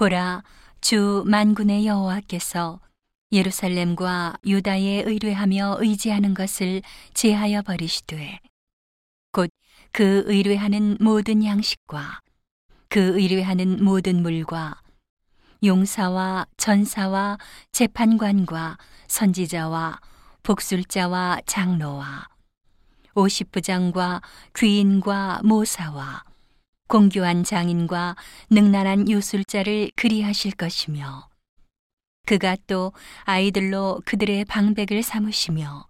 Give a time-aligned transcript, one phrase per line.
[0.00, 0.42] 보라
[0.80, 2.80] 주 만군의 여호와께서
[3.32, 6.80] 예루살렘과 유다에 의뢰하며 의지하는 것을
[7.12, 8.40] 제하여 버리시되
[9.30, 9.50] 곧
[9.92, 12.20] 그 의뢰하는 모든 양식과
[12.88, 14.80] 그 의뢰하는 모든 물과
[15.62, 17.36] 용사와 전사와
[17.72, 20.00] 재판관과 선지자와
[20.44, 22.26] 복술자와 장로와
[23.14, 24.22] 오십부장과
[24.56, 26.29] 귀인과 모사와
[26.90, 28.16] 공교한 장인과
[28.50, 31.28] 능란한 유술자를 그리하실 것이며
[32.26, 35.86] 그가 또 아이들로 그들의 방백을 삼으시며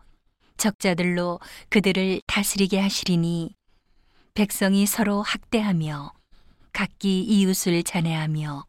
[0.58, 3.54] 적자들로 그들을 다스리게 하시리니
[4.34, 6.12] 백성이 서로 학대하며
[6.74, 8.66] 각기 이웃을 잔해하며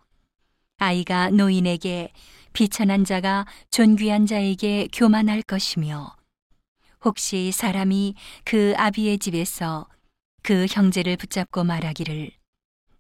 [0.78, 2.14] 아이가 노인에게
[2.54, 6.16] 비천한 자가 존귀한 자에게 교만할 것이며
[7.04, 9.88] 혹시 사람이 그 아비의 집에서
[10.44, 12.32] 그 형제를 붙잡고 말하기를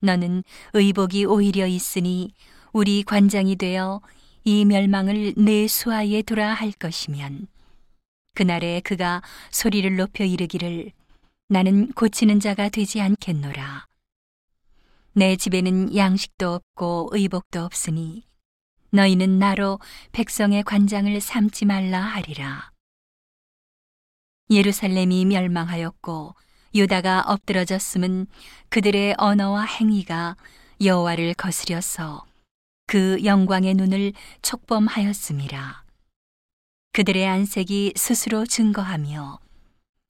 [0.02, 2.34] 너는 의복이 오히려 있으니
[2.74, 4.02] 우리 관장이 되어
[4.44, 7.48] 이 멸망을 내 수하에 돌아 할 것이면
[8.34, 10.92] 그날에 그가 소리를 높여 이르기를
[11.50, 13.86] 나는 고치는 자가 되지 않겠노라.
[15.14, 18.24] 내 집에는 양식도 없고 의복도 없으니
[18.92, 19.80] 너희는 나로
[20.14, 22.72] 백성의 관장을 삼지 말라 하리라.
[24.50, 26.36] 예루살렘이 멸망하였고
[26.74, 28.28] 유다가 엎드러졌음은
[28.70, 30.38] 그들의 언어와 행위가
[30.84, 32.26] 여호와를 거스려서
[32.88, 35.84] 그 영광의 눈을 촉범하였음이라.
[36.94, 39.40] 그들의 안색이 스스로 증거하며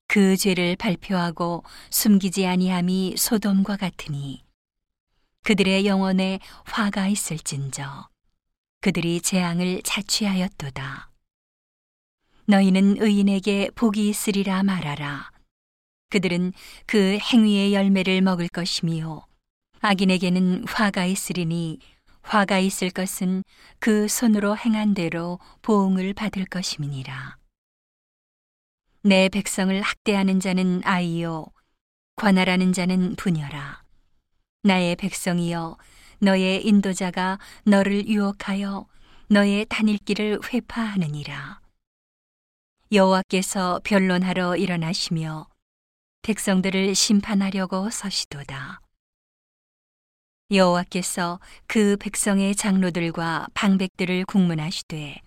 [0.08, 4.44] 그 죄를 발표하고 숨기지 아니함이 소돔과 같으니
[5.44, 8.10] 그들의 영혼에 화가 있을진저
[8.82, 11.10] 그들이 재앙을 자취하였도다.
[12.46, 15.31] 너희는 의인에게 복이 있으리라 말하라.
[16.12, 16.54] 그들은
[16.86, 19.26] 그 행위의 열매를 먹을 것이미요.
[19.80, 21.80] 악인에게는 화가 있으리니
[22.22, 23.44] 화가 있을 것은
[23.80, 27.38] 그 손으로 행한 대로 보응을 받을 것임이니라.
[29.04, 31.48] 내 백성을 학대하는 자는 아이요,
[32.16, 33.82] 관할하는 자는 부녀라.
[34.62, 35.78] 나의 백성이여,
[36.20, 38.86] 너의 인도자가 너를 유혹하여
[39.30, 41.62] 너의 다닐 길을 회파하느니라.
[42.92, 45.51] 여호와께서 변론하러 일어나시며
[46.24, 48.82] 백성들을 심판하려고 서시도다.
[50.52, 55.20] 여호와께서 그 백성의 장로들과 방백들을 국문하시되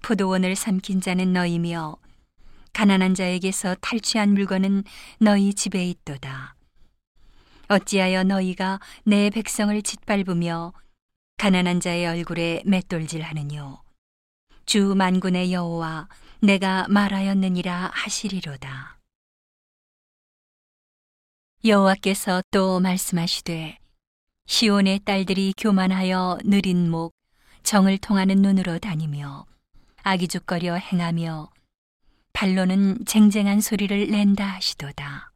[0.00, 1.96] 포도원을 삼킨 자는 너희며
[2.72, 4.84] 가난한 자에게서 탈취한 물건은
[5.18, 6.54] 너희 집에 있도다.
[7.68, 10.72] 어찌하여 너희가 내 백성을 짓밟으며
[11.36, 13.82] 가난한 자의 얼굴에 맷돌질하느뇨?
[14.64, 16.08] 주 만군의 여호와
[16.40, 19.03] 내가 말하였느니라 하시리로다.
[21.66, 23.78] 여호와께서 또 말씀하시되
[24.44, 27.14] 시온의 딸들이 교만하여 느린 목
[27.62, 29.46] 정을 통하는 눈으로 다니며
[30.02, 31.50] 아기죽거려 행하며
[32.34, 35.32] 발로는 쟁쟁한 소리를 낸다 하시도다.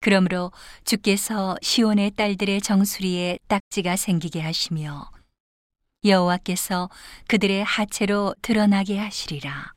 [0.00, 0.52] 그러므로
[0.84, 5.10] 주께서 시온의 딸들의 정수리에 딱지가 생기게 하시며
[6.02, 6.88] 여호와께서
[7.26, 9.74] 그들의 하체로 드러나게 하시리라.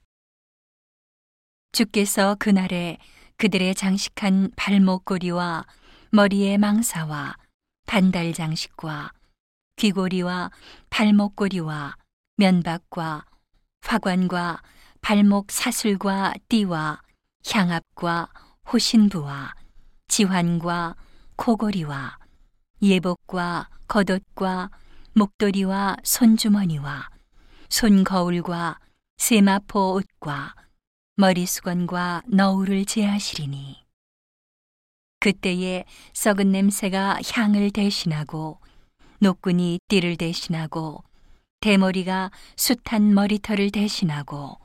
[1.73, 2.97] 주께서 그날에
[3.41, 5.65] 그들의 장식한 발목고리와
[6.11, 7.37] 머리의 망사와
[7.87, 9.13] 반달 장식과
[9.77, 10.51] 귀고리와
[10.91, 11.95] 발목고리와
[12.37, 13.25] 면박과
[13.81, 14.61] 화관과
[15.01, 17.01] 발목 사슬과 띠와
[17.51, 18.29] 향압과
[18.71, 19.55] 호신부와
[20.07, 20.95] 지환과
[21.35, 22.19] 코고리와
[22.83, 24.69] 예복과 겉옷과
[25.13, 27.09] 목도리와 손주머니와
[27.69, 28.77] 손거울과
[29.17, 30.53] 세마포 옷과
[31.21, 33.85] 머리 수건과 너울을 제하시리니.
[35.19, 38.59] 그때에 썩은 냄새가 향을 대신하고
[39.19, 41.03] 노끈이 띠를 대신하고
[41.59, 44.57] 대머리가 숱한 머리털을 대신하고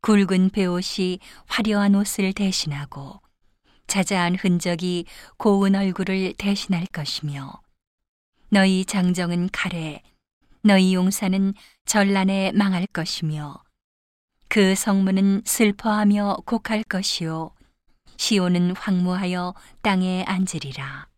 [0.00, 3.20] 굵은 베옷이 화려한 옷을 대신하고
[3.86, 5.04] 자자한 흔적이
[5.36, 7.52] 고운 얼굴을 대신할 것이며
[8.48, 10.02] 너희 장정은 칼에
[10.62, 11.54] 너희 용사는
[11.86, 13.62] 전란에 망할 것이며
[14.54, 17.50] 그 성문은 슬퍼하며 곡할 것이요.
[18.16, 19.52] 시온은 황무하여
[19.82, 21.08] 땅에 앉으리라